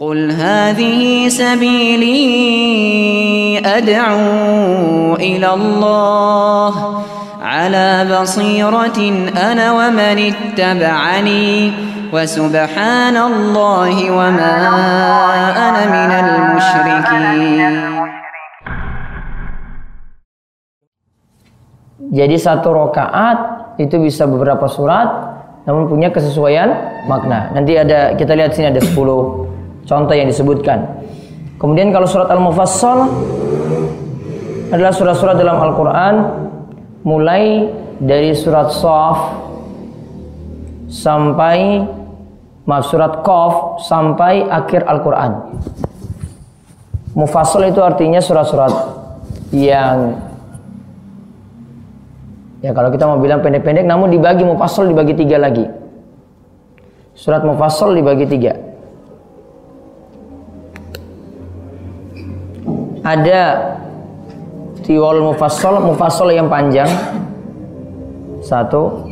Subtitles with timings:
[0.00, 2.16] قل هذه سبيلي
[3.60, 7.04] أدعو إلى الله
[7.42, 9.00] على بصيرة
[9.36, 11.72] أنا ومن اتبعني
[12.12, 14.56] وسبحان الله وما
[15.68, 17.74] أنا من المشركين
[22.10, 23.38] Jadi satu rokaat
[23.78, 25.06] itu bisa beberapa surat,
[25.62, 26.66] namun punya kesesuaian
[27.06, 27.54] makna.
[27.54, 29.53] Nanti ada kita lihat sini ada 10
[29.85, 31.05] contoh yang disebutkan.
[31.55, 33.07] Kemudian kalau surat Al-Mufassal
[34.73, 36.15] adalah surat-surat dalam Al-Quran
[37.07, 37.69] mulai
[38.01, 39.39] dari surat Saf
[40.91, 41.85] sampai
[42.65, 45.31] maaf surat Qaf sampai akhir Al-Quran.
[47.15, 48.73] Mufassal itu artinya surat-surat
[49.55, 50.19] yang
[52.65, 55.69] Ya kalau kita mau bilang pendek-pendek namun dibagi mufassal dibagi tiga lagi.
[57.13, 58.57] Surat mufassal dibagi tiga.
[63.05, 63.77] Ada
[64.81, 66.89] tiwal mufassal, mufassal yang panjang.
[68.41, 69.05] Satu.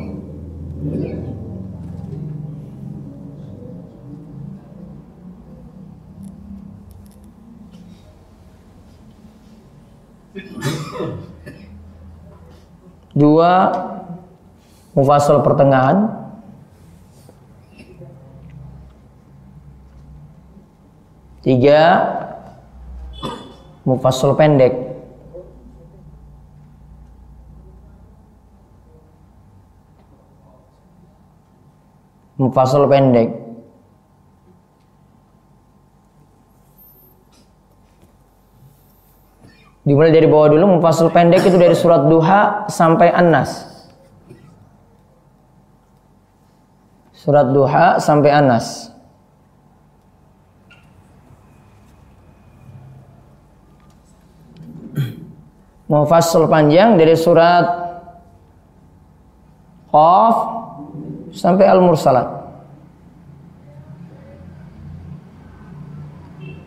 [13.13, 13.53] Dua
[14.97, 16.09] mufassal pertengahan.
[21.45, 21.81] Tiga
[23.83, 24.73] mufassal pendek.
[32.39, 33.29] Mufassal pendek.
[39.83, 43.67] Dimulai dari bawah dulu, mufassal pendek itu dari surat Duha sampai An-Nas.
[47.11, 48.92] Surat Duha sampai An-Nas.
[55.91, 57.65] Mufassal panjang dari surat
[59.93, 60.35] Qaf
[61.35, 62.27] sampai Al-Mursalat.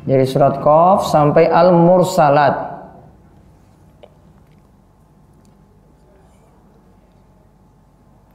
[0.06, 2.54] Dari surat Qaf sampai Al-Mursalat.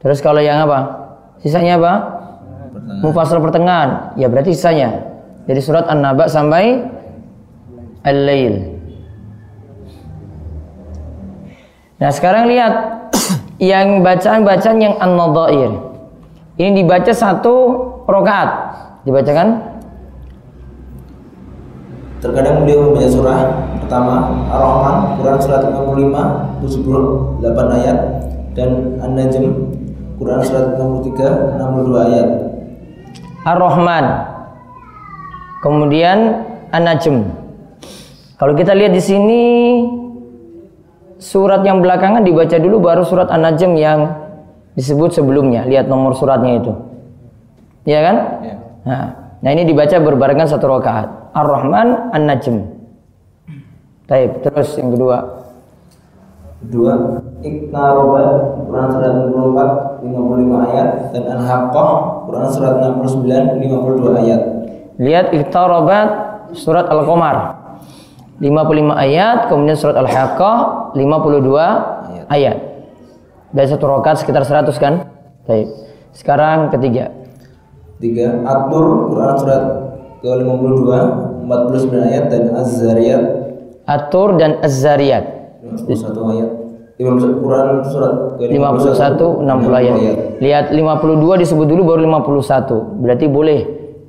[0.02, 0.80] Terus kalau yang apa?
[1.46, 1.94] Sisanya apa?
[3.06, 4.18] Mufassal pertengahan.
[4.18, 5.08] Ya berarti sisanya.
[5.46, 6.84] Dari surat An-Naba sampai
[8.02, 8.71] Al-Lail.
[12.02, 12.74] Nah sekarang lihat
[13.62, 15.70] yang bacaan-bacaan yang an-nadhair.
[16.58, 17.54] Ini dibaca satu
[18.10, 18.50] rokaat.
[19.06, 19.62] Dibacakan?
[22.22, 23.40] Terkadang beliau membaca surah
[23.82, 27.98] pertama Ar-Rahman, Quran surat 55, 78 ayat
[28.54, 28.70] dan
[29.02, 29.46] An-Najm,
[30.22, 32.28] Quran surat 63, 62 ayat.
[33.46, 34.06] Ar-Rahman.
[35.66, 36.18] Kemudian
[36.74, 37.26] An-Najm.
[38.38, 39.42] Kalau kita lihat di sini
[41.22, 44.00] surat yang belakangan dibaca dulu baru surat An-Najm yang
[44.74, 45.70] disebut sebelumnya.
[45.70, 46.74] Lihat nomor suratnya itu.
[47.86, 48.16] Iya kan?
[48.42, 48.56] Ya.
[48.82, 49.06] Nah,
[49.46, 51.08] nah ini dibaca berbarengan satu rakaat.
[51.38, 52.58] Ar-Rahman, An-Najm.
[54.10, 54.42] Taib.
[54.42, 55.18] Terus yang kedua.
[56.62, 56.94] Kedua,
[57.42, 58.30] Iqnarobat,
[58.70, 61.90] Quran surat 64, 55 ayat dan Al-Haqqah,
[62.30, 64.42] Quran surat 69, 52 ayat.
[65.02, 66.10] Lihat Iqtarabat
[66.54, 67.61] surat Al-Qamar.
[68.42, 70.58] 55 ayat, kemudian surat Al-Haqqah
[70.98, 72.58] 52 ayat.
[73.54, 75.06] Dari satu rakaat sekitar 100 kan?
[75.46, 75.70] Baik.
[76.18, 77.14] Sekarang ketiga.
[78.02, 79.64] Tiga, At-Tur, Quran surat
[80.26, 80.90] ke-52,
[81.46, 83.24] 49 ayat dan Az-Zariyat
[83.86, 85.26] At-Tur dan Az-Zariyat.
[85.62, 86.50] 51 ayat.
[87.02, 89.98] 51 Quran surat51 ke-51, 60 ayat.
[90.38, 93.02] Lihat 52 disebut dulu baru 51.
[93.02, 93.60] Berarti boleh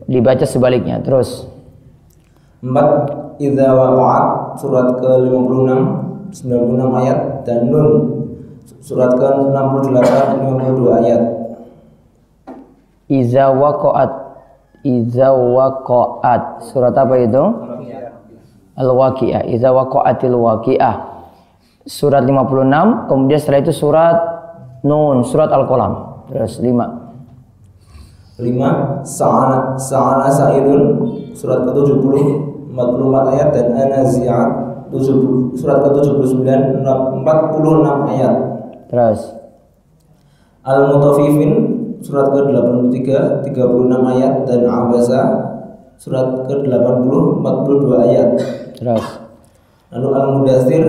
[0.04, 1.00] dibaca sebaliknya.
[1.00, 1.48] Terus
[2.60, 4.26] 4 Idza waqa'at
[4.62, 5.66] surat ke-56
[6.47, 7.91] 96 ayat dan Nun
[8.78, 11.22] surat ke-68 52 ayat.
[13.12, 14.12] Iza waqa'at
[14.82, 17.44] Iza waqa'at Surat apa itu?
[18.72, 20.97] Al-Waqi'ah Iza waqa'atil waqi'ah
[21.84, 24.16] Surat 56 Kemudian setelah itu surat
[24.80, 26.72] Nun Surat Al-Qalam Terus 5
[28.41, 30.83] 5 Sa'ana Sa'ana Sa'irun
[31.36, 32.16] surat ke-70
[32.72, 34.51] 44 ayat dan An-Nazi'at
[34.92, 36.48] 70 surat ke-79
[36.84, 38.34] 46 ayat.
[38.89, 39.21] Terus
[40.65, 41.53] Al-Mutaffifin
[42.04, 43.09] surat ke-83
[43.53, 45.21] 36 ayat dan Abasa
[45.97, 48.30] surat ke-80 42 ayat.
[48.77, 49.07] Terus
[49.92, 50.84] Lalu Al-Mudathir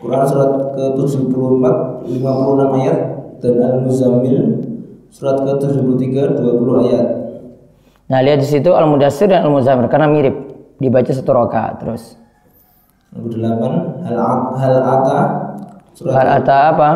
[0.00, 1.64] Quran surat ke-74
[2.08, 2.98] 56 ayat
[3.44, 4.36] dan Al-Muzammil
[5.12, 7.06] surat ke-73 20 ayat.
[8.10, 10.49] Nah, lihat di situ Al-Mudassir dan Al-Muzammil karena mirip.
[10.80, 12.16] Dibaca satu rakaat terus.
[13.12, 14.16] Nomor 8 hal
[14.56, 15.18] hal ata
[15.92, 16.90] surat Hal ata apa?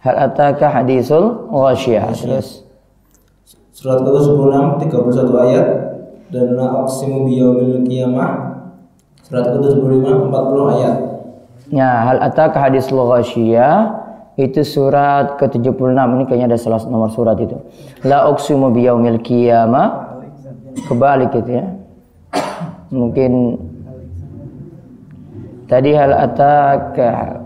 [0.00, 2.16] Hal ataka hadisul ghasyiyah.
[2.16, 2.64] Terus
[3.76, 5.66] surat ke-76 31 ayat
[6.32, 8.30] dan la aqsimu biyaumil qiyamah
[9.20, 10.94] surat ke-75 40 ayat.
[11.72, 14.04] Ya, hal ataka hadisul ghasyiyah
[14.40, 17.60] itu surat ke-76 ini kayaknya ada salah nomor surat itu.
[18.02, 20.16] La uqsimu biyaumil qiyamah
[20.88, 21.83] kebalik itu ya.
[22.94, 23.32] Mungkin
[25.66, 27.42] tadi hal ataka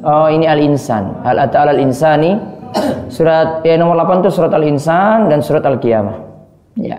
[0.00, 1.12] Oh, ini al-insan.
[1.26, 2.32] Hal ata al insani
[3.14, 6.16] surat ya nomor 8 itu surat al-insan dan surat al-qiyamah.
[6.80, 6.96] Ya.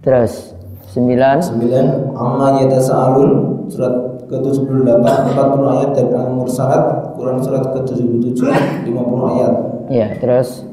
[0.00, 0.56] Terus
[0.96, 1.12] 9
[1.60, 3.30] 9 amma yatasaalun
[3.68, 3.92] surat
[4.30, 5.04] ke-78
[5.36, 8.40] 40 ayat dan al-mursalat Quran surat ke-77
[8.88, 9.52] 50 ayat.
[9.92, 10.64] ya, terus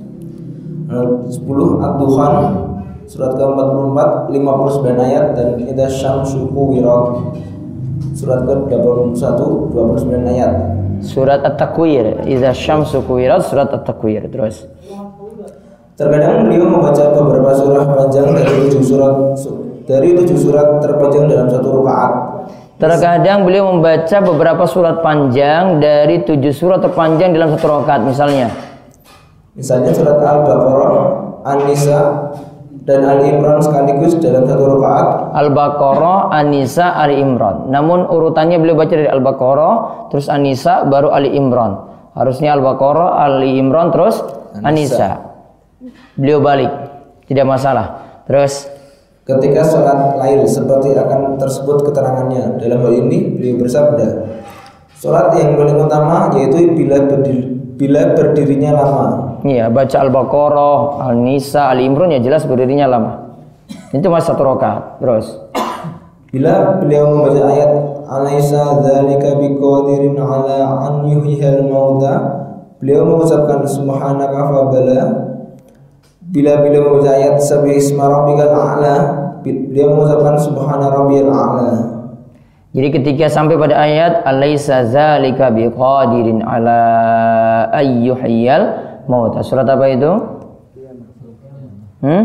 [0.88, 2.34] Lalu 10 ad-dukhan
[3.13, 7.13] surat ke-44 59 ayat dan idza syamsu kuwirat
[8.18, 9.38] surat ke-81
[9.69, 10.51] 29 ayat.
[11.06, 12.25] surat at-takwir.
[12.25, 14.25] Idza syamsu kuwirat surat at-takwir.
[14.33, 14.65] Terus
[15.94, 19.13] Terkadang beliau membaca beberapa surah panjang dari tujuh surat
[19.86, 22.13] dari tujuh surat terpanjang dalam satu rakaat.
[22.81, 28.50] Terkadang beliau membaca beberapa surat panjang dari tujuh surat terpanjang dalam satu rakaat misalnya.
[29.54, 30.94] Misalnya surat Al-Baqarah,
[31.45, 32.00] An-Nisa,
[32.83, 35.07] dan Ali Imran sekaligus dalam satu rakaat.
[35.39, 37.71] Al-Baqarah, An-Nisa, Ali Imran.
[37.71, 39.74] Namun urutannya beliau baca dari Al-Baqarah,
[40.12, 41.80] terus An-Nisa, baru Ali Imran.
[42.12, 44.19] Harusnya Al-Baqarah, Ali Imran, terus
[44.59, 45.24] An-Nisa.
[46.19, 46.71] Beliau balik,
[47.31, 48.03] tidak masalah.
[48.27, 48.68] Terus
[49.24, 52.59] Ketika sholat lail seperti akan tersebut keterangannya.
[52.59, 54.07] Dalam hal ini beliau bersabda,
[55.00, 59.07] sholat yang paling utama yaitu bila berdiri, bila berdirinya lama.
[59.44, 63.24] Iya, baca Al-Baqarah, Al-Nisa, Ali Imran ya jelas berdirinya lama.
[63.92, 65.04] Itu masih satu rakaat.
[65.04, 65.28] Terus
[66.34, 67.72] Bila beliau membaca ayat
[68.10, 72.13] Alaisa dzalika biqadirin ala an yuhyihal mauta
[72.81, 75.01] Beliau mengucapkan subhanaka fa bala
[76.34, 78.96] Bila beliau membaca ayat Sabih isma rabbikal a'la
[79.46, 81.69] Beliau mengucapkan subhana rabbiyal a'la
[82.74, 86.81] Jadi ketika sampai pada ayat alaisa zalika biqadirin ala
[87.78, 89.35] ayyuhiyal maut.
[89.44, 90.11] Surat apa itu?
[92.03, 92.23] Hmm?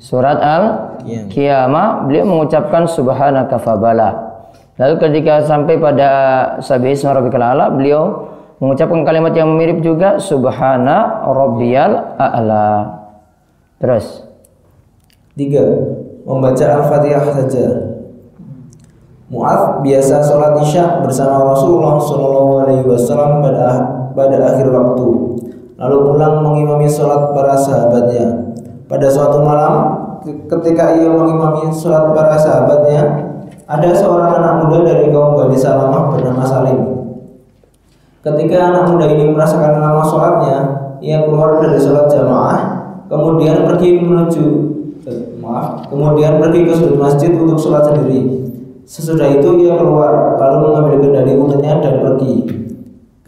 [0.00, 0.64] Surat Al
[1.04, 4.30] Qiyamah beliau mengucapkan subhanaka fabala.
[4.80, 6.08] Lalu ketika sampai pada
[6.64, 13.00] sabih isma rabbikal a'la beliau mengucapkan kalimat yang mirip juga subhana rabbiyal a'la.
[13.80, 14.24] Terus
[15.36, 15.64] Tiga
[16.24, 17.66] Membaca Al-Fatihah saja
[19.30, 23.68] Mu'ad biasa sholat isya bersama Rasulullah Shallallahu Alaihi Wasallam pada
[24.10, 25.29] pada akhir waktu,
[25.80, 28.52] lalu pulang mengimami sholat para sahabatnya.
[28.84, 29.74] Pada suatu malam,
[30.20, 33.32] ketika ia mengimami sholat para sahabatnya,
[33.64, 36.78] ada seorang anak muda dari kaum Bani Salamah bernama Salim.
[38.20, 40.58] Ketika anak muda ini merasakan lama sholatnya,
[41.00, 42.60] ia keluar dari sholat jamaah,
[43.08, 44.46] kemudian pergi menuju
[45.40, 48.44] maaf, kemudian pergi ke sudut masjid untuk sholat sendiri.
[48.84, 52.59] Sesudah itu ia keluar lalu mengambil kendali untuknya dan pergi.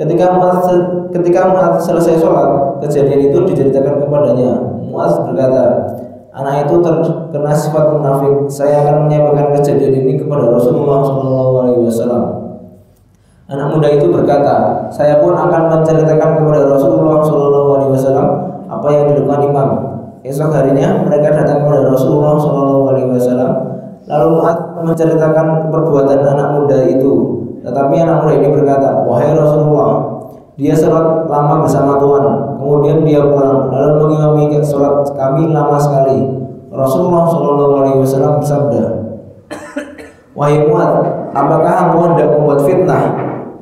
[0.03, 0.67] Ketika Muaz
[1.15, 4.59] ketika Muaz selesai sholat, kejadian itu diceritakan kepadanya.
[4.83, 5.95] Muaz berkata,
[6.35, 8.51] anak itu terkena sifat munafik.
[8.51, 12.43] Saya akan menyampaikan kejadian ini kepada Rasulullah SAW.
[13.47, 18.27] Anak muda itu berkata, saya pun akan menceritakan kepada Rasulullah SAW
[18.67, 19.69] apa yang dilakukan imam.
[20.27, 22.91] Esok harinya mereka datang kepada Rasulullah SAW
[24.03, 27.13] Lalu Mu'ad menceritakan perbuatan anak muda itu.
[27.63, 29.91] Tetapi anak muda ini berkata, Wahai Rasulullah,
[30.59, 32.25] dia sholat lama bersama Tuhan.
[32.59, 36.19] Kemudian dia pulang, lalu mengimami sholat kami lama sekali.
[36.73, 38.83] Rasulullah Shallallahu Alaihi Wasallam bersabda,
[40.37, 40.93] Wahai Mu'ad,
[41.31, 43.03] apakah engkau hendak membuat fitnah?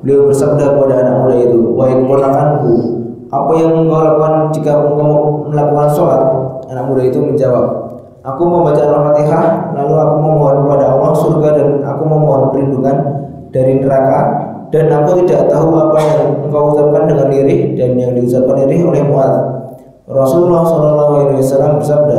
[0.00, 2.74] Beliau bersabda kepada anak muda itu, Wahai keponakanku,
[3.28, 6.22] apa yang engkau lakukan jika engkau melakukan sholat?
[6.72, 7.66] Anak muda itu menjawab,
[8.20, 12.96] Aku membaca Al-Fatihah, lalu aku memohon kepada Allah surga dan aku memohon perlindungan
[13.50, 14.20] dari neraka
[14.70, 19.02] dan aku tidak tahu apa yang engkau ucapkan dengan lirih dan yang diucapkan lirih oleh
[19.02, 19.34] Muad.
[20.10, 22.18] Rasulullah SAW bersabda,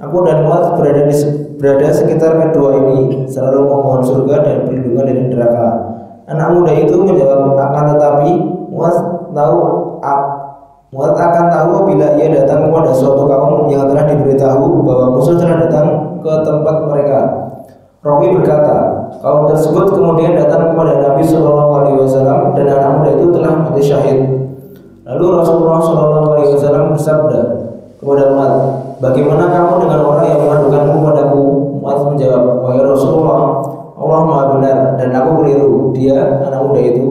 [0.00, 1.16] aku dan Muad berada di
[1.56, 5.68] berada sekitar kedua ini selalu memohon surga dan perlindungan dari neraka.
[6.28, 8.30] Anak muda itu menjawab akan tetapi
[8.68, 8.96] Muad
[9.32, 9.56] tahu
[10.94, 15.66] Muat akan tahu bila ia datang kepada suatu kaum yang telah diberitahu bahwa musuh telah
[15.66, 17.20] datang ke tempat mereka.
[18.06, 23.26] Rawi berkata, kaum tersebut kemudian datang kepada Nabi Shallallahu Alaihi Wasallam dan anak muda itu
[23.34, 24.18] telah mati syahid.
[25.02, 27.40] Lalu Rasulullah Shallallahu Alaihi Wasallam bersabda
[27.98, 28.52] kepada Muat,
[29.02, 30.46] bagaimana kamu dengan orang yang
[32.16, 33.40] menjawab, Wahai Rasulullah,
[33.96, 35.92] Allah maha benar dan aku keliru.
[35.92, 37.06] Dia, anak muda itu,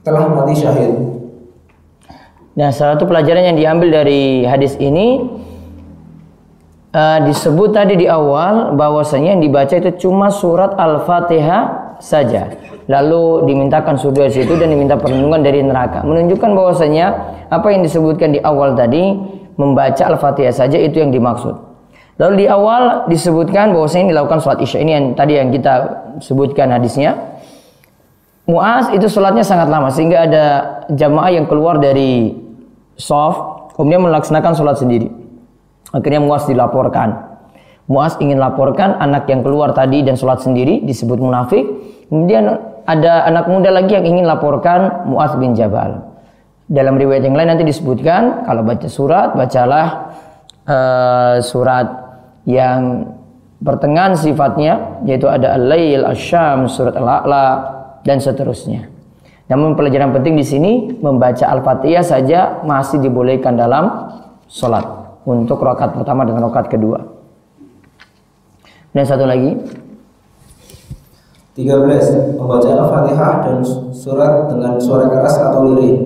[0.00, 0.92] telah mati syahid.
[2.54, 5.26] Nah, salah satu pelajaran yang diambil dari hadis ini
[6.94, 12.54] eh, disebut tadi di awal bahwasanya yang dibaca itu cuma surat Al-Fatihah saja.
[12.86, 16.06] Lalu dimintakan surga situ dan diminta perlindungan dari neraka.
[16.06, 17.06] Menunjukkan bahwasanya
[17.50, 19.18] apa yang disebutkan di awal tadi
[19.58, 21.74] membaca Al-Fatihah saja itu yang dimaksud.
[22.14, 25.74] Lalu di awal disebutkan bahwasanya dilakukan sholat isya ini yang tadi yang kita
[26.22, 27.18] sebutkan hadisnya.
[28.46, 30.44] Muaz itu sholatnya sangat lama sehingga ada
[30.92, 32.36] jamaah yang keluar dari
[32.94, 35.23] soft kemudian melaksanakan sholat sendiri.
[35.94, 37.38] Akhirnya Muaz dilaporkan.
[37.86, 41.62] Muaz ingin laporkan anak yang keluar tadi dan sholat sendiri disebut munafik.
[42.10, 42.50] Kemudian
[42.82, 46.02] ada anak muda lagi yang ingin laporkan Muaz bin Jabal.
[46.66, 50.16] Dalam riwayat yang lain nanti disebutkan kalau baca surat bacalah
[50.64, 51.86] uh, surat
[52.48, 53.12] yang
[53.60, 57.46] pertengahan sifatnya yaitu ada al-lail, asy-syam, surat al-a'la
[58.00, 58.88] dan seterusnya.
[59.44, 60.72] Namun pelajaran penting di sini
[61.04, 64.08] membaca Al-Fatihah saja masih dibolehkan dalam
[64.48, 67.00] sholat untuk rokat pertama dan rokat kedua.
[68.94, 69.58] Dan satu lagi
[71.54, 72.34] 13.
[72.34, 73.58] Membaca Al-Fatihah dan
[73.94, 76.02] surat dengan suara keras atau lirih.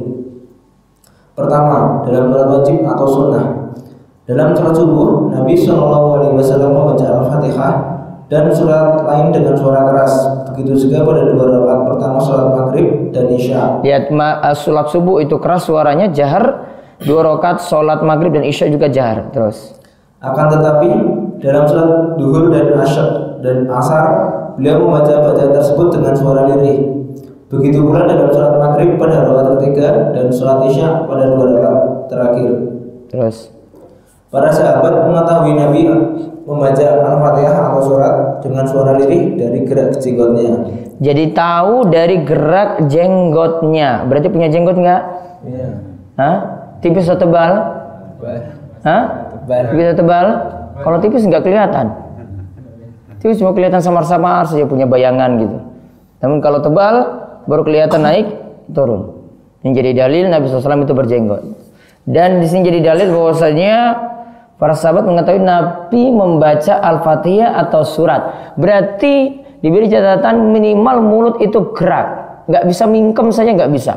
[1.32, 3.44] Pertama, dalam sholat wajib atau sunnah.
[4.28, 7.72] Dalam sholat subuh, Nabi Shallallahu Alaihi Wasallam membaca Al-Fatihah
[8.28, 10.12] dan surat lain dengan suara keras.
[10.52, 13.80] Begitu juga pada dua rakaat pertama sholat maghrib dan isya.
[13.80, 16.76] Lihat ma- uh, sholat subuh itu keras suaranya jahar.
[17.04, 19.30] Dua rakaat sholat maghrib dan isya juga jahar.
[19.30, 19.78] Terus.
[20.18, 20.88] Akan tetapi
[21.38, 24.04] dalam sholat duhur dan asyar dan asar
[24.58, 27.06] beliau membaca bacaan tersebut dengan suara lirih.
[27.48, 31.78] Begitu pula dalam sholat maghrib pada rakaat ketiga dan sholat isya pada dua rakaat
[32.10, 32.50] terakhir.
[33.08, 33.54] Terus.
[34.28, 35.80] Para sahabat mengetahui Nabi
[36.44, 38.14] membaca Al-Fatihah atau surat
[38.44, 40.68] dengan suara lirih dari gerak jenggotnya.
[40.98, 44.04] Jadi tahu dari gerak jenggotnya.
[44.04, 45.02] Berarti punya jenggot nggak?
[45.46, 45.68] Iya.
[46.18, 46.57] Hah?
[46.78, 47.52] Tipis atau tebal?
[48.86, 49.02] Hah?
[49.46, 50.26] Tipis atau tebal?
[50.78, 51.86] Kalau tipis nggak kelihatan.
[53.18, 55.58] Tipis cuma kelihatan samar-samar saja punya bayangan gitu.
[56.22, 56.94] Namun kalau tebal
[57.50, 58.26] baru kelihatan naik
[58.70, 59.18] turun.
[59.66, 61.42] Yang jadi dalil Nabi SAW itu berjenggot.
[62.06, 63.76] Dan di sini jadi dalil bahwasanya
[64.54, 68.54] para sahabat mengetahui Nabi membaca Al-Fatihah atau surat.
[68.54, 72.06] Berarti diberi catatan minimal mulut itu gerak.
[72.46, 73.94] Nggak bisa mingkem saja nggak bisa.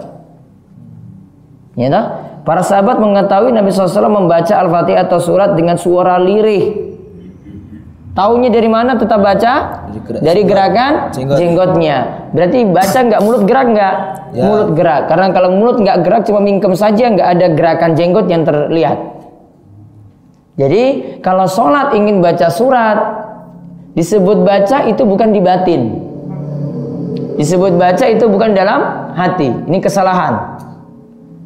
[1.78, 2.06] Ya toh?
[2.42, 6.90] Para sahabat mengetahui Nabi SAW membaca Al-Fatihah atau surat dengan suara lirih.
[8.12, 9.88] Taunya dari mana tetap baca?
[9.88, 11.38] Dari gerak- Dari gerakan jenggot.
[11.40, 11.98] jenggotnya.
[12.36, 13.96] Berarti baca nggak mulut gerak nggak?
[14.36, 14.44] Ya.
[14.44, 15.02] Mulut gerak.
[15.08, 19.00] Karena kalau mulut nggak gerak cuma mingkem saja nggak ada gerakan jenggot yang terlihat.
[20.60, 20.84] Jadi
[21.24, 22.98] kalau sholat ingin baca surat
[23.96, 25.82] disebut baca itu bukan di batin.
[27.40, 28.80] Disebut baca itu bukan dalam
[29.16, 29.48] hati.
[29.72, 30.51] Ini kesalahan.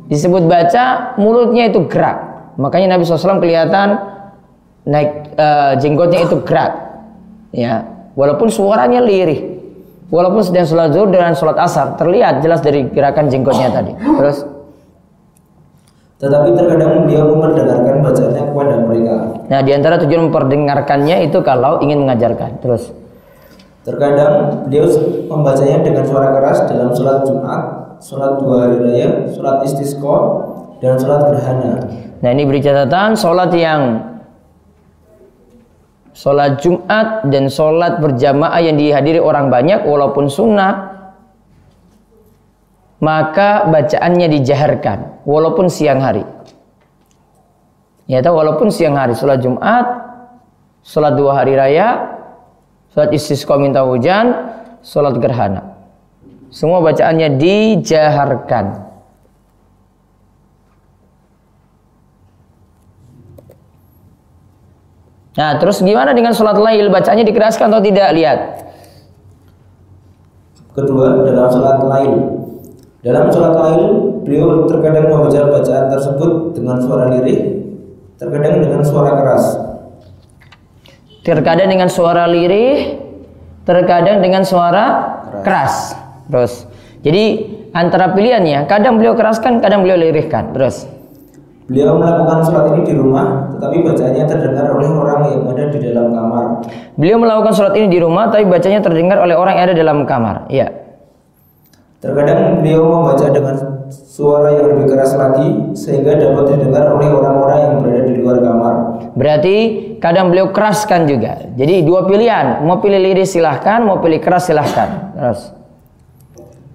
[0.05, 2.17] Disebut baca mulutnya itu gerak.
[2.62, 4.00] Makanya Nabi SAW kelihatan
[4.85, 6.74] naik eh, jenggotnya itu gerak.
[7.55, 9.55] Ya, walaupun suaranya lirih.
[10.05, 13.91] Walaupun sedang sholat zuhur dan sholat asar terlihat jelas dari gerakan jenggotnya tadi.
[13.97, 14.45] Terus
[16.15, 19.15] Tetapi terkadang beliau memperdengarkan bacaannya kepada mereka.
[19.51, 22.63] Nah, di antara tujuan memperdengarkannya itu kalau ingin mengajarkan.
[22.63, 22.93] Terus.
[23.83, 24.88] Terkadang beliau
[25.27, 27.62] membacanya dengan suara keras dalam sholat Jumat,
[28.01, 30.17] sholat dua hari raya, sholat istisqa,
[30.79, 31.73] dan sholat gerhana.
[32.23, 33.81] Nah, ini beri catatan sholat yang
[36.15, 40.95] sholat Jumat dan sholat berjamaah yang dihadiri orang banyak walaupun sunnah
[43.03, 46.23] maka bacaannya dijaharkan walaupun siang hari.
[48.07, 49.85] Ya, walaupun siang hari sholat Jumat,
[50.85, 52.15] sholat dua hari raya,
[52.95, 54.31] sholat istisqa minta hujan,
[54.85, 55.75] sholat gerhana.
[56.55, 58.65] Semua bacaannya dijaharkan.
[65.35, 66.88] Nah, terus gimana dengan sholat lail?
[66.88, 68.07] Bacanya dikeraskan atau tidak?
[68.15, 68.39] Lihat.
[70.71, 72.12] Kedua, dalam sholat lain.
[73.03, 73.83] Dalam sholat lain,
[74.24, 77.67] beliau terkadang membaca bacaan tersebut dengan suara lirih,
[78.15, 79.45] terkadang dengan suara keras.
[81.19, 82.95] Terkadang dengan suara lirih,
[83.67, 84.85] terkadang dengan suara
[85.43, 86.04] keras.
[86.29, 86.65] Terus.
[87.05, 87.24] Jadi
[87.75, 90.53] antara pilihannya, kadang beliau keraskan, kadang beliau lirihkan.
[90.55, 90.89] Terus.
[91.65, 96.05] Beliau melakukan sholat ini di rumah, tetapi bacaannya terdengar oleh orang yang ada di dalam
[96.13, 96.46] kamar.
[96.94, 100.46] Beliau melakukan sholat ini di rumah, tapi bacanya terdengar oleh orang yang ada dalam kamar.
[100.53, 100.70] Iya.
[102.05, 103.55] Terkadang beliau membaca dengan
[103.89, 108.74] suara yang lebih keras lagi sehingga dapat didengar oleh orang-orang yang berada di luar kamar.
[109.17, 109.55] Berarti
[109.98, 111.50] kadang beliau keraskan juga.
[111.58, 115.17] Jadi dua pilihan, mau pilih liris silahkan, mau pilih keras silahkan.
[115.17, 115.64] Terus.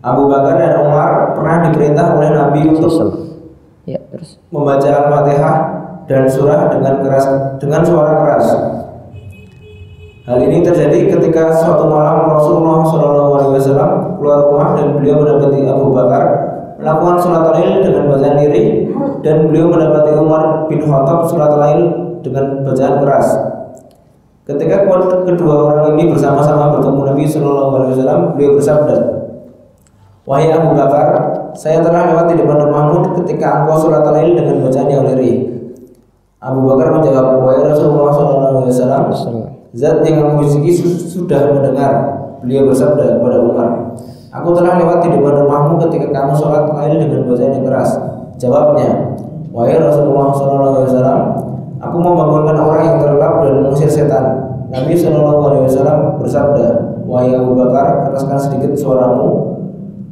[0.00, 2.92] Abu Bakar dan Umar pernah diperintah oleh Nabi untuk
[3.84, 4.40] Ya, terus.
[4.48, 5.56] membaca Al-Fatihah
[6.08, 7.24] dan surah dengan keras
[7.60, 8.46] dengan suara keras.
[10.24, 16.22] Hal ini terjadi ketika suatu malam Rasulullah SAW keluar rumah dan beliau mendapati Abu Bakar
[16.80, 18.68] melakukan sholat lail dengan bacaan lirih
[19.20, 21.80] dan beliau mendapati Umar bin Khattab sholat lail
[22.24, 23.26] dengan bacaan keras.
[24.48, 24.88] Ketika
[25.28, 28.96] kedua orang ini bersama-sama bertemu Nabi Shallallahu Alaihi Wasallam, beliau bersabda,
[30.30, 31.10] Wahai Abu Bakar,
[31.58, 35.58] saya telah lewat di depan rumahmu ketika engkau sholat lail dengan bacaan yang lirih.
[36.38, 39.10] Abu Bakar menjawab, Wahai Rasulullah Alaihi Wasallam,
[39.74, 42.22] Zat yang kamu bisikin sudah mendengar.
[42.46, 43.98] Beliau bersabda kepada Umar,
[44.30, 47.90] Aku telah lewat di depan rumahmu ketika kamu sholat lail dengan bacaan yang keras.
[48.38, 49.18] Jawabnya,
[49.50, 51.22] Wahai Rasulullah SAW,
[51.82, 54.46] aku membangunkan orang yang terlelap dan mengusir setan.
[54.70, 56.66] Nabi SAW bersabda,
[57.02, 59.49] Wahai Abu Bakar, keraskan sedikit suaramu.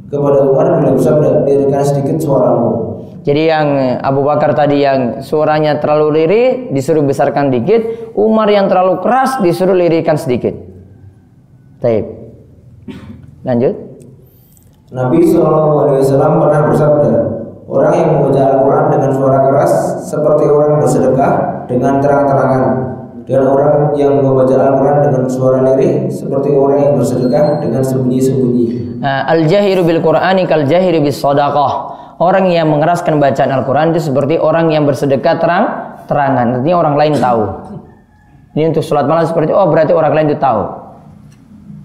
[0.09, 2.97] Kepada Umar beliau bersabda, lirikan sedikit suaramu.
[3.21, 3.67] Jadi yang
[4.01, 9.77] Abu Bakar tadi yang suaranya terlalu lirih disuruh besarkan dikit, Umar yang terlalu keras disuruh
[9.77, 10.57] lirikan sedikit.
[11.77, 12.09] Taib.
[13.45, 13.75] Lanjut.
[14.89, 17.11] Nabi SAW pernah bersabda,
[17.69, 19.71] orang yang membaca Al-Quran dengan suara keras
[20.09, 21.31] seperti orang bersedekah
[21.69, 22.88] dengan terang-terangan,
[23.29, 28.65] dan orang yang membaca Al-Quran dengan suara lirih seperti orang yang bersedekah dengan sembunyi-sembunyi.
[29.05, 32.01] Nah, al-jahiru bil Qur'ani kal jahiru bis sadaqah.
[32.17, 36.59] Orang yang mengeraskan bacaan Al-Quran itu seperti orang yang bersedekah terang-terangan.
[36.59, 37.43] Artinya orang lain tahu.
[38.57, 40.61] Ini untuk sholat malam seperti oh berarti orang lain itu tahu.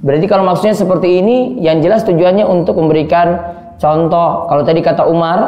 [0.01, 3.37] Berarti kalau maksudnya seperti ini, yang jelas tujuannya untuk memberikan
[3.77, 4.49] contoh.
[4.49, 5.39] Kalau tadi kata Umar,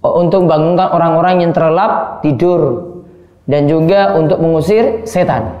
[0.00, 2.87] oh, untuk bangunkan orang-orang yang terlelap tidur
[3.48, 5.56] dan juga untuk mengusir setan.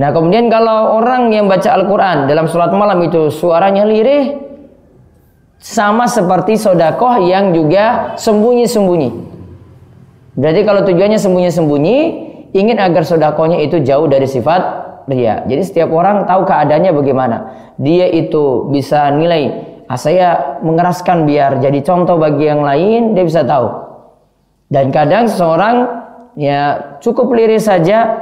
[0.00, 4.38] Nah kemudian kalau orang yang baca Al-Quran dalam sholat malam itu suaranya lirih,
[5.60, 9.28] sama seperti sodakoh yang juga sembunyi-sembunyi.
[10.40, 11.98] Berarti kalau tujuannya sembunyi-sembunyi,
[12.56, 14.62] ingin agar sodakohnya itu jauh dari sifat
[15.04, 15.44] ria.
[15.44, 17.36] Jadi setiap orang tahu keadaannya bagaimana.
[17.76, 19.52] Dia itu bisa nilai,
[19.84, 23.68] ah, saya mengeraskan biar jadi contoh bagi yang lain, dia bisa tahu.
[24.72, 25.99] Dan kadang seseorang
[26.40, 28.16] ya cukup lirik saja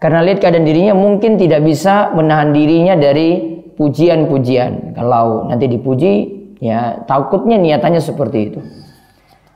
[0.00, 4.96] karena lihat keadaan dirinya mungkin tidak bisa menahan dirinya dari pujian-pujian.
[4.96, 6.12] Kalau nanti dipuji,
[6.56, 8.60] ya takutnya niatannya seperti itu.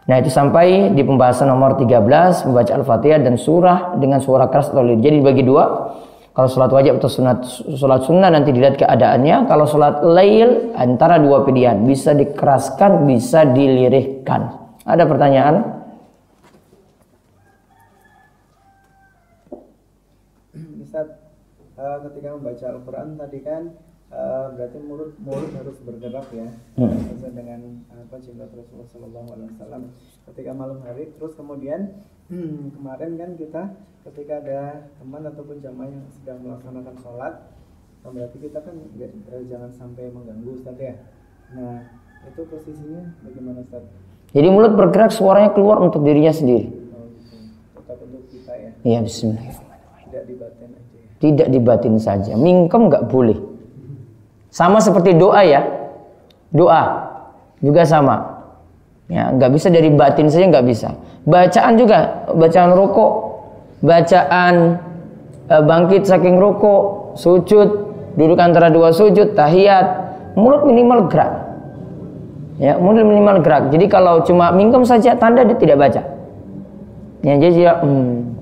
[0.05, 4.85] Nah itu sampai di pembahasan nomor 13 membaca Al-Fatihah dan surah dengan suara keras atau
[4.85, 5.01] lirik.
[5.01, 5.65] Jadi bagi dua,
[6.37, 7.41] kalau sholat wajib atau sunat,
[7.81, 9.49] sholat sunnah nanti dilihat keadaannya.
[9.49, 14.61] Kalau sholat lail antara dua pilihan bisa dikeraskan, bisa dilirihkan.
[14.85, 15.55] Ada pertanyaan?
[20.95, 21.11] Ustaz,
[21.85, 23.63] uh, ketika membaca Al-Quran tadi kan
[24.09, 26.49] uh, berarti mulut mulut harus bergerak ya,
[26.81, 26.97] hmm.
[27.13, 27.61] sesuai dengan
[27.93, 29.85] apa cinta Rasulullah SAW.
[30.33, 32.01] Ketika malam hari, terus kemudian
[32.33, 33.63] hmm, kemarin kan kita
[34.05, 34.61] ketika ada
[35.01, 37.35] teman ataupun jamaah yang sedang melaksanakan sholat
[38.05, 40.93] nah berarti kita kan eh, jangan sampai mengganggu Ustaz ya
[41.57, 41.81] nah
[42.29, 43.85] itu posisinya bagaimana Ustaz?
[44.37, 46.69] Jadi mulut bergerak suaranya keluar untuk dirinya sendiri.
[46.93, 47.37] Oh, gitu.
[47.81, 48.71] Tetap untuk kita ya.
[48.83, 50.05] Iya Bismillahirrahmanirrahim.
[50.09, 50.84] Tidak dibatin
[51.25, 51.33] Ya?
[51.33, 52.37] Tidak dibatin saja.
[52.37, 53.41] Mingkem nggak boleh.
[54.53, 55.65] Sama seperti doa ya.
[56.53, 57.09] Doa
[57.65, 58.45] juga sama.
[59.09, 60.89] Ya, nggak bisa dari batin saja nggak bisa.
[61.25, 63.13] Bacaan juga, bacaan rokok,
[63.85, 64.81] bacaan
[65.49, 67.69] e, bangkit saking rokok, sujud,
[68.17, 69.87] duduk antara dua sujud, tahiyat,
[70.37, 71.33] mulut minimal gerak.
[72.57, 73.69] Ya, mulut minimal gerak.
[73.73, 76.03] Jadi kalau cuma mingkem saja tanda dia tidak baca.
[77.25, 78.35] Ya, jadi dia hmm.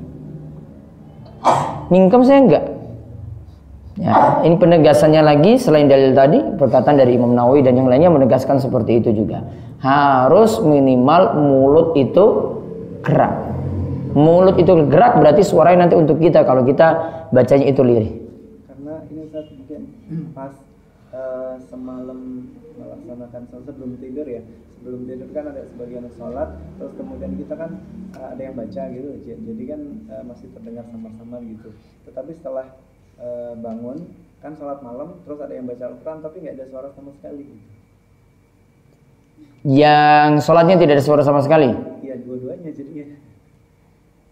[1.92, 2.64] Mingkem saya enggak.
[4.00, 8.56] Ya, ini penegasannya lagi selain dalil tadi perkataan dari Imam Nawawi dan yang lainnya menegaskan
[8.56, 9.44] seperti itu juga.
[9.84, 12.24] Harus minimal mulut itu
[13.04, 13.52] gerak.
[14.16, 16.88] Mulut itu gerak berarti suaranya nanti untuk kita kalau kita
[17.36, 18.12] bacanya itu lirih.
[18.64, 19.80] Karena ini saat mungkin
[20.32, 20.56] pas
[21.12, 22.48] uh, semalam
[22.80, 24.40] melaksanakan sholat sebelum tidur ya.
[24.80, 26.48] Sebelum tidur kan ada sebagian sholat
[26.80, 27.76] terus kemudian kita kan
[28.16, 29.08] uh, ada yang baca gitu.
[29.20, 31.76] Jadi kan uh, masih terdengar sama-sama gitu.
[32.08, 32.72] Tetapi setelah
[33.18, 33.98] uh, bangun
[34.40, 37.66] kan sholat malam terus ada yang baca Al-Quran tapi nggak ada suara sama sekali gitu.
[39.72, 41.70] yang sholatnya tidak ada suara sama sekali
[42.02, 43.06] iya dua-duanya jadinya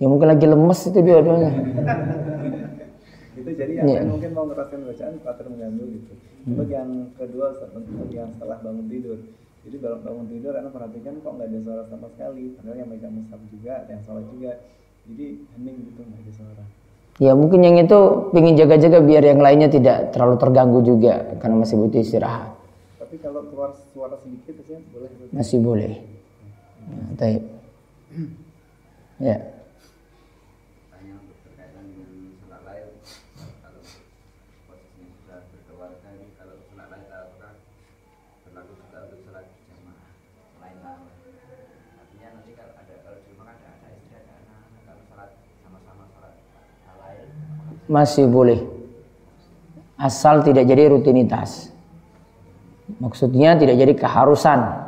[0.00, 1.52] Ya mungkin lagi lemes itu dua-duanya.
[3.40, 4.04] itu jadi yang yeah.
[4.08, 6.12] mungkin mau ngerasain bacaan khawatir mengganggu gitu.
[6.16, 6.50] Hmm.
[6.56, 6.90] Untuk yang
[7.20, 9.20] kedua untuk yang setelah bangun tidur
[9.60, 13.12] jadi bangun bangun tidur anak perhatikan kok nggak ada suara sama sekali padahal yang megang
[13.12, 14.52] mushaf juga ada yang sholat juga
[15.04, 16.64] jadi hening gitu nggak ada suara
[17.20, 21.76] Ya mungkin yang itu ingin jaga-jaga biar yang lainnya tidak terlalu terganggu juga karena masih
[21.76, 22.56] butuh istirahat.
[22.96, 25.92] tapi kalau keluar suara sedikit ya boleh Masih boleh.
[26.88, 27.42] Ya, taib.
[29.20, 29.37] Ya.
[35.30, 36.56] kalau berkeluarga ini kalau
[38.48, 40.09] berlaku juga untuk sholat jamaah
[40.59, 41.00] lain lain
[42.00, 45.30] artinya nanti kalau ada kalau di rumah kan ada ada istri ada anak kalau sholat
[45.62, 46.35] sama-sama sholat
[46.88, 47.28] hal lain
[47.90, 48.62] Masih boleh.
[49.98, 51.74] Asal tidak jadi rutinitas.
[53.03, 54.87] Maksudnya tidak jadi keharusan.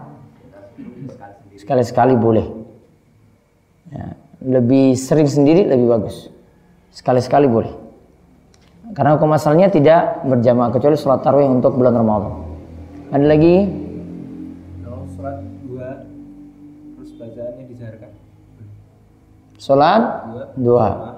[1.58, 2.46] Sekali-sekali boleh.
[3.90, 6.30] Ya, lebih sering sendiri lebih bagus.
[6.94, 7.74] Sekali-sekali boleh.
[8.94, 12.34] Karena hukum asalnya tidak berjamaah kecuali sholat tarawih untuk bulan Ramadan.
[13.12, 13.56] Ada lagi?
[15.22, 15.88] sholat dua
[16.98, 18.10] terus bacaannya dijaharkan
[19.62, 20.02] Sholat
[20.58, 21.11] dua.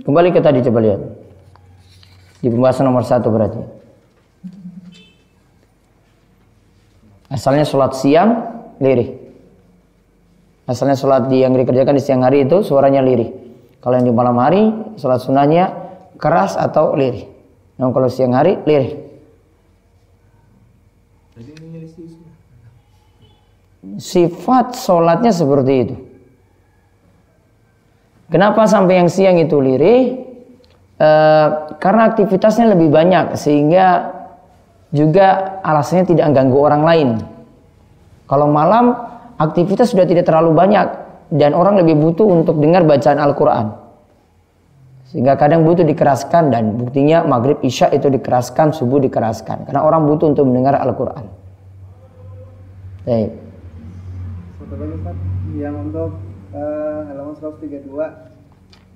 [0.00, 1.00] Kembali ke tadi coba lihat.
[2.40, 3.60] Di pembahasan nomor satu berarti.
[7.30, 8.30] Asalnya sholat siang,
[8.82, 9.14] lirih.
[10.66, 13.30] Asalnya sholat di yang dikerjakan di siang hari itu suaranya lirih.
[13.78, 15.70] Kalau yang di malam hari, sholat sunnahnya
[16.18, 17.28] keras atau lirih.
[17.78, 18.98] Nah, kalau siang hari, lirih.
[23.96, 26.09] Sifat sholatnya seperti itu.
[28.30, 30.30] Kenapa sampai yang siang itu lirih?
[31.00, 31.46] Eh,
[31.80, 34.14] karena aktivitasnya lebih banyak sehingga
[34.92, 37.08] juga alasannya tidak mengganggu orang lain.
[38.28, 38.94] Kalau malam
[39.40, 40.86] aktivitas sudah tidak terlalu banyak
[41.32, 43.66] dan orang lebih butuh untuk dengar bacaan Al-Quran.
[45.10, 49.66] Sehingga kadang butuh dikeraskan dan buktinya maghrib isya itu dikeraskan, subuh dikeraskan.
[49.66, 51.26] Karena orang butuh untuk mendengar Al-Quran.
[53.08, 53.30] Baik.
[55.56, 58.30] Yang untuk eh, halaman 132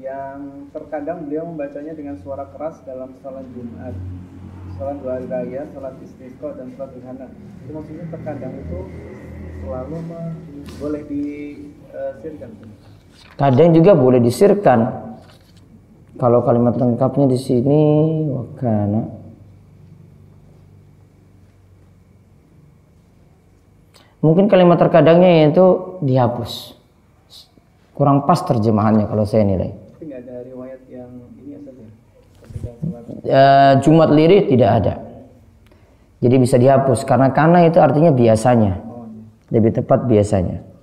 [0.02, 3.94] yang terkadang beliau membacanya dengan suara keras dalam sholat Jumat,
[4.74, 7.26] sholat dua hari raya, sholat istisqa dan sholat duhana.
[7.62, 8.78] Itu maksudnya terkadang itu
[9.62, 9.96] selalu
[10.82, 12.50] boleh disirkan.
[13.38, 14.80] Kadang juga boleh disirkan.
[16.14, 17.82] Kalau kalimat lengkapnya di sini
[18.30, 19.02] wakana.
[24.22, 26.83] Mungkin kalimat terkadangnya yaitu dihapus.
[27.94, 29.70] Kurang pas terjemahannya kalau saya nilai.
[30.02, 31.88] Nggak ada riwayat yang ini ya ya?
[33.24, 34.94] Eh, Jumat lirih tidak ada.
[36.18, 38.82] Jadi bisa dihapus karena kana itu artinya biasanya.
[38.90, 39.54] oh, iya.
[39.54, 40.73] Lebih tepat biasanya.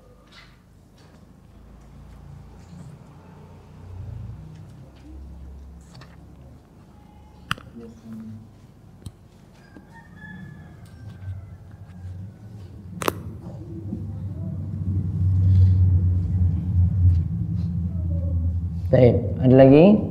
[18.91, 20.03] Baik, ada lagi?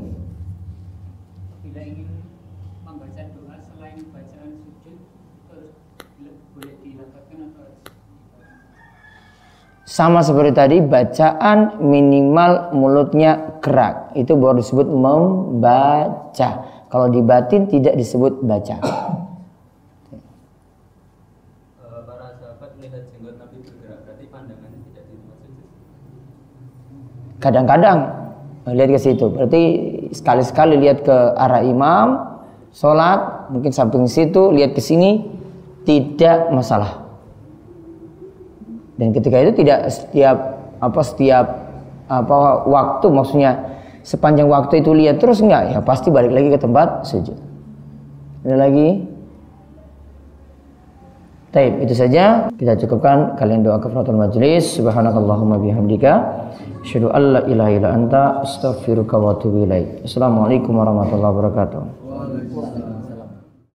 [1.60, 2.08] bila ingin
[2.80, 4.96] membaca doa selain bacaan sujud
[5.52, 5.76] terus
[6.24, 7.76] le- boleh dilafazkan atau harus
[9.84, 14.16] Sama seperti tadi, bacaan minimal mulutnya gerak.
[14.16, 16.50] Itu baru disebut membaca.
[16.88, 18.80] Kalau di batin tidak disebut baca.
[18.80, 18.88] Eh,
[22.08, 25.68] para sahabat melihat jenggot Nabi bergerak berarti pandangannya tidak di tempat sujud
[27.44, 28.19] Kadang-kadang
[28.68, 29.32] lihat ke situ.
[29.32, 29.62] Berarti
[30.12, 32.20] sekali-sekali lihat ke arah imam,
[32.76, 35.24] sholat, mungkin samping situ, lihat ke sini,
[35.88, 37.08] tidak masalah.
[39.00, 40.36] Dan ketika itu tidak setiap
[40.80, 41.46] apa setiap
[42.10, 43.52] apa waktu maksudnya
[44.04, 47.36] sepanjang waktu itu lihat terus enggak ya pasti balik lagi ke tempat sujud.
[48.44, 49.09] Ada lagi?
[51.50, 56.12] Taib, itu saja kita cukupkan kalian doa kafaratul majlis subhanakallahumma bihamdika
[56.86, 60.06] asyhadu an la ilaha illa anta astaghfiruka wa atubu ilaik.
[60.06, 61.82] Assalamualaikum warahmatullahi wabarakatuh.